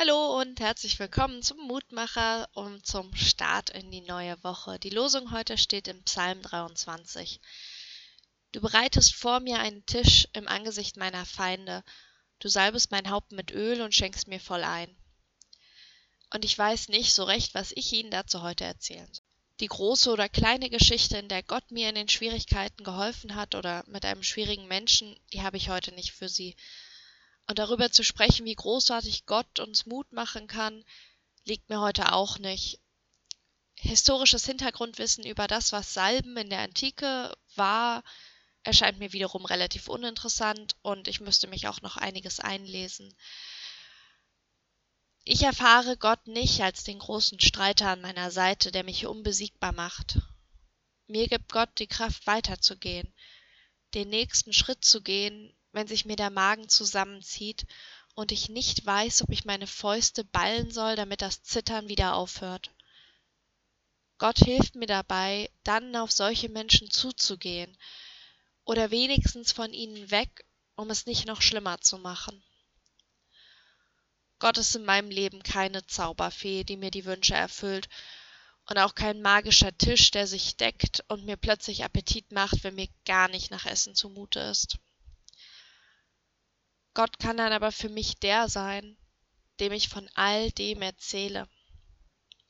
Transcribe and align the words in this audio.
Hallo 0.00 0.38
und 0.38 0.60
herzlich 0.60 0.96
willkommen 1.00 1.42
zum 1.42 1.58
Mutmacher 1.66 2.48
und 2.52 2.86
zum 2.86 3.12
Start 3.16 3.70
in 3.70 3.90
die 3.90 4.02
neue 4.02 4.40
Woche. 4.44 4.78
Die 4.78 4.90
Losung 4.90 5.32
heute 5.32 5.58
steht 5.58 5.88
im 5.88 6.04
Psalm 6.04 6.40
23. 6.40 7.40
Du 8.52 8.60
bereitest 8.60 9.12
vor 9.12 9.40
mir 9.40 9.58
einen 9.58 9.84
Tisch 9.86 10.28
im 10.34 10.46
Angesicht 10.46 10.96
meiner 10.98 11.26
Feinde. 11.26 11.82
Du 12.38 12.48
salbest 12.48 12.92
mein 12.92 13.10
Haupt 13.10 13.32
mit 13.32 13.50
Öl 13.50 13.80
und 13.82 13.92
schenkst 13.92 14.28
mir 14.28 14.38
voll 14.38 14.62
ein. 14.62 14.96
Und 16.32 16.44
ich 16.44 16.56
weiß 16.56 16.90
nicht 16.90 17.12
so 17.12 17.24
recht, 17.24 17.54
was 17.54 17.72
ich 17.72 17.92
Ihnen 17.92 18.12
dazu 18.12 18.42
heute 18.42 18.62
erzählen 18.62 19.12
soll. 19.12 19.24
Die 19.58 19.66
große 19.66 20.12
oder 20.12 20.28
kleine 20.28 20.70
Geschichte, 20.70 21.18
in 21.18 21.28
der 21.28 21.42
Gott 21.42 21.72
mir 21.72 21.88
in 21.88 21.96
den 21.96 22.08
Schwierigkeiten 22.08 22.84
geholfen 22.84 23.34
hat 23.34 23.56
oder 23.56 23.82
mit 23.88 24.04
einem 24.04 24.22
schwierigen 24.22 24.68
Menschen, 24.68 25.18
die 25.32 25.42
habe 25.42 25.56
ich 25.56 25.70
heute 25.70 25.92
nicht 25.92 26.12
für 26.12 26.28
Sie. 26.28 26.54
Und 27.48 27.58
darüber 27.58 27.90
zu 27.90 28.04
sprechen, 28.04 28.44
wie 28.46 28.54
großartig 28.54 29.24
Gott 29.26 29.58
uns 29.58 29.86
Mut 29.86 30.12
machen 30.12 30.46
kann, 30.46 30.84
liegt 31.44 31.70
mir 31.70 31.80
heute 31.80 32.12
auch 32.12 32.38
nicht. 32.38 32.78
Historisches 33.74 34.44
Hintergrundwissen 34.44 35.24
über 35.24 35.46
das, 35.46 35.72
was 35.72 35.94
Salben 35.94 36.36
in 36.36 36.50
der 36.50 36.60
Antike 36.60 37.34
war, 37.54 38.04
erscheint 38.64 38.98
mir 38.98 39.14
wiederum 39.14 39.46
relativ 39.46 39.88
uninteressant 39.88 40.76
und 40.82 41.08
ich 41.08 41.20
müsste 41.20 41.46
mich 41.46 41.68
auch 41.68 41.80
noch 41.80 41.96
einiges 41.96 42.38
einlesen. 42.38 43.14
Ich 45.24 45.42
erfahre 45.42 45.96
Gott 45.96 46.26
nicht 46.26 46.60
als 46.60 46.84
den 46.84 46.98
großen 46.98 47.40
Streiter 47.40 47.88
an 47.88 48.02
meiner 48.02 48.30
Seite, 48.30 48.72
der 48.72 48.84
mich 48.84 49.06
unbesiegbar 49.06 49.72
macht. 49.72 50.18
Mir 51.06 51.28
gibt 51.28 51.50
Gott 51.50 51.70
die 51.78 51.86
Kraft 51.86 52.26
weiterzugehen, 52.26 53.12
den 53.94 54.10
nächsten 54.10 54.52
Schritt 54.52 54.84
zu 54.84 55.02
gehen, 55.02 55.54
wenn 55.72 55.86
sich 55.86 56.04
mir 56.04 56.16
der 56.16 56.30
Magen 56.30 56.68
zusammenzieht 56.68 57.66
und 58.14 58.32
ich 58.32 58.48
nicht 58.48 58.84
weiß, 58.84 59.22
ob 59.22 59.30
ich 59.30 59.44
meine 59.44 59.66
Fäuste 59.66 60.24
ballen 60.24 60.70
soll, 60.70 60.96
damit 60.96 61.22
das 61.22 61.42
Zittern 61.42 61.88
wieder 61.88 62.14
aufhört. 62.14 62.72
Gott 64.18 64.38
hilft 64.38 64.74
mir 64.74 64.86
dabei, 64.86 65.50
dann 65.62 65.94
auf 65.94 66.10
solche 66.10 66.48
Menschen 66.48 66.90
zuzugehen 66.90 67.76
oder 68.64 68.90
wenigstens 68.90 69.52
von 69.52 69.72
ihnen 69.72 70.10
weg, 70.10 70.44
um 70.74 70.90
es 70.90 71.06
nicht 71.06 71.26
noch 71.26 71.40
schlimmer 71.40 71.80
zu 71.80 71.98
machen. 71.98 72.42
Gott 74.40 74.58
ist 74.58 74.74
in 74.76 74.84
meinem 74.84 75.10
Leben 75.10 75.42
keine 75.42 75.86
Zauberfee, 75.86 76.64
die 76.64 76.76
mir 76.76 76.90
die 76.90 77.04
Wünsche 77.04 77.34
erfüllt, 77.34 77.88
und 78.66 78.78
auch 78.78 78.94
kein 78.94 79.22
magischer 79.22 79.76
Tisch, 79.76 80.10
der 80.10 80.26
sich 80.26 80.56
deckt 80.56 81.02
und 81.08 81.24
mir 81.24 81.36
plötzlich 81.36 81.84
Appetit 81.84 82.32
macht, 82.32 82.62
wenn 82.64 82.74
mir 82.74 82.88
gar 83.06 83.28
nicht 83.28 83.50
nach 83.50 83.64
Essen 83.64 83.94
zumute 83.94 84.40
ist. 84.40 84.78
Gott 86.98 87.20
kann 87.20 87.36
dann 87.36 87.52
aber 87.52 87.70
für 87.70 87.88
mich 87.88 88.18
der 88.18 88.48
sein, 88.48 88.96
dem 89.60 89.70
ich 89.70 89.88
von 89.88 90.10
all 90.14 90.50
dem 90.50 90.82
erzähle, 90.82 91.48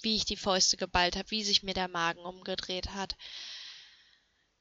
wie 0.00 0.16
ich 0.16 0.24
die 0.24 0.38
Fäuste 0.38 0.78
geballt 0.78 1.16
habe, 1.16 1.30
wie 1.30 1.44
sich 1.44 1.62
mir 1.62 1.74
der 1.74 1.88
Magen 1.88 2.20
umgedreht 2.20 2.94
hat, 2.94 3.14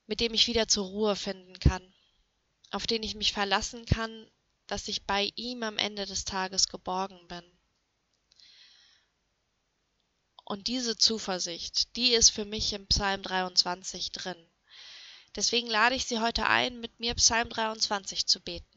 mit 0.06 0.20
dem 0.20 0.34
ich 0.34 0.48
wieder 0.48 0.68
zur 0.68 0.88
Ruhe 0.88 1.16
finden 1.16 1.58
kann, 1.60 1.94
auf 2.70 2.86
den 2.86 3.02
ich 3.02 3.16
mich 3.16 3.32
verlassen 3.32 3.86
kann, 3.86 4.30
dass 4.66 4.90
ich 4.90 5.06
bei 5.06 5.32
ihm 5.38 5.64
am 5.64 5.78
Ende 5.78 6.06
des 6.06 6.26
Tages 6.26 6.68
geborgen 6.68 7.26
bin. 7.30 7.46
Und 10.44 10.68
diese 10.68 10.98
Zuversicht, 10.98 11.96
die 11.96 12.12
ist 12.12 12.32
für 12.32 12.44
mich 12.44 12.74
im 12.74 12.88
Psalm 12.88 13.24
23 13.24 14.12
drin. 14.12 14.50
Deswegen 15.38 15.68
lade 15.68 15.96
ich 15.96 16.04
Sie 16.08 16.20
heute 16.20 16.46
ein, 16.46 16.82
mit 16.82 17.00
mir 17.00 17.16
Psalm 17.16 17.48
23 17.48 18.28
zu 18.28 18.42
beten. 18.42 18.77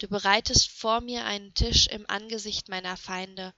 Du 0.00 0.08
bereitest 0.08 0.70
vor 0.70 1.02
mir 1.02 1.26
einen 1.26 1.52
Tisch 1.52 1.86
im 1.86 2.08
Angesicht 2.08 2.70
meiner 2.70 2.96
Feinde, 2.96 3.52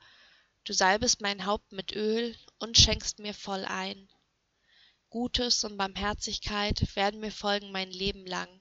du 0.64 0.72
salbest 0.72 1.20
mein 1.20 1.46
Haupt 1.46 1.70
mit 1.70 1.92
Öl 1.92 2.36
und 2.58 2.76
schenkst 2.76 3.20
mir 3.20 3.32
voll 3.32 3.64
ein. 3.64 4.08
Gutes 5.08 5.62
und 5.62 5.76
Barmherzigkeit 5.76 6.96
werden 6.96 7.20
mir 7.20 7.30
folgen 7.30 7.70
mein 7.70 7.92
Leben 7.92 8.26
lang, 8.26 8.60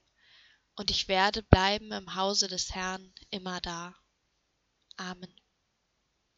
und 0.76 0.92
ich 0.92 1.08
werde 1.08 1.42
bleiben 1.42 1.92
im 1.92 2.14
Hause 2.14 2.48
des 2.48 2.70
Herrn 2.76 3.16
immerdar. 3.32 3.96
Amen. 4.98 5.41